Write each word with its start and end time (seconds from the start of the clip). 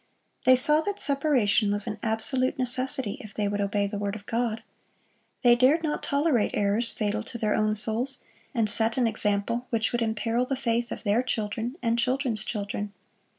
They 0.45 0.55
saw 0.55 0.81
that 0.81 0.99
separation 0.99 1.71
was 1.71 1.85
an 1.85 1.99
absolute 2.01 2.57
necessity 2.57 3.19
if 3.19 3.35
they 3.35 3.47
would 3.47 3.61
obey 3.61 3.85
the 3.85 3.99
word 3.99 4.15
of 4.15 4.25
God. 4.25 4.63
They 5.43 5.55
dared 5.55 5.83
not 5.83 6.01
tolerate 6.01 6.49
errors 6.55 6.91
fatal 6.91 7.21
to 7.21 7.37
their 7.37 7.53
own 7.53 7.75
souls, 7.75 8.17
and 8.51 8.67
set 8.67 8.97
an 8.97 9.05
example 9.05 9.67
which 9.69 9.91
would 9.91 10.01
imperil 10.01 10.47
the 10.47 10.55
faith 10.55 10.91
of 10.91 11.03
their 11.03 11.21
children 11.21 11.75
and 11.83 11.99
children's 11.99 12.43
children. 12.43 12.93